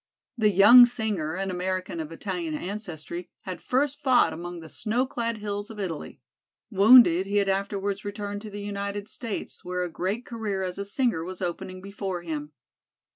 The 0.35 0.49
young 0.49 0.87
singer, 0.87 1.35
an 1.35 1.51
American 1.51 1.99
of 1.99 2.11
Italian 2.11 2.55
ancestry, 2.55 3.29
had 3.41 3.61
first 3.61 4.01
fought 4.01 4.33
among 4.33 4.59
the 4.61 4.67
snow 4.67 5.05
clad 5.05 5.37
hills 5.37 5.69
of 5.69 5.79
Italy. 5.79 6.19
Wounded, 6.71 7.27
he 7.27 7.37
had 7.37 7.47
afterwards 7.47 8.03
returned 8.03 8.41
to 8.41 8.49
the 8.49 8.61
United 8.61 9.07
States, 9.07 9.63
where 9.63 9.83
a 9.83 9.91
great 9.91 10.25
career 10.25 10.63
as 10.63 10.79
a 10.79 10.85
singer 10.85 11.23
was 11.23 11.39
opening 11.39 11.81
before 11.83 12.23
him. 12.23 12.51